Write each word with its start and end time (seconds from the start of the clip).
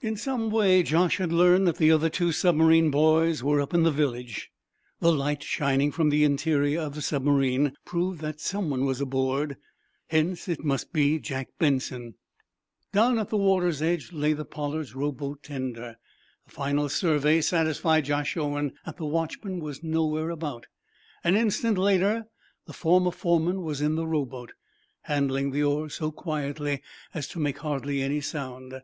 In 0.00 0.16
some 0.16 0.48
way 0.48 0.82
Josh 0.82 1.18
had 1.18 1.32
learned 1.34 1.66
that 1.68 1.76
the 1.76 1.90
other 1.90 2.08
two 2.08 2.32
submarine 2.32 2.90
boys 2.90 3.42
were 3.42 3.60
up 3.60 3.74
in 3.74 3.82
the 3.82 3.90
village. 3.90 4.50
The 5.00 5.12
lights 5.12 5.44
shining 5.44 5.92
from 5.92 6.08
the 6.08 6.24
interior 6.24 6.80
of 6.80 6.94
the 6.94 7.02
submarine 7.02 7.74
proved 7.84 8.22
that 8.22 8.40
someone 8.40 8.86
was 8.86 9.02
aboard. 9.02 9.58
Hence 10.08 10.48
it 10.48 10.64
must 10.64 10.94
be 10.94 11.18
Jack 11.18 11.48
Benson. 11.58 12.14
Down 12.94 13.18
at 13.18 13.28
the 13.28 13.36
water's 13.36 13.82
edge 13.82 14.12
lay 14.14 14.32
the 14.32 14.46
"Pollard's" 14.46 14.94
rowboat 14.94 15.42
tender. 15.42 15.96
A 16.46 16.50
final 16.50 16.88
survey 16.88 17.42
satisfied 17.42 18.06
Josh 18.06 18.38
Owen 18.38 18.72
that 18.86 18.96
the 18.96 19.04
watchman 19.04 19.60
was 19.60 19.82
nowhere 19.82 20.30
about. 20.30 20.68
An 21.22 21.36
instant 21.36 21.76
later 21.76 22.24
the 22.66 22.72
former 22.72 23.10
foreman 23.10 23.60
was 23.60 23.82
in 23.82 23.94
the 23.96 24.06
rowboat, 24.06 24.54
handling 25.02 25.50
the 25.50 25.62
oars 25.64 25.96
so 25.96 26.10
quietly 26.10 26.80
as 27.12 27.28
to 27.28 27.38
make 27.38 27.58
hardly 27.58 28.00
any 28.00 28.22
sound. 28.22 28.80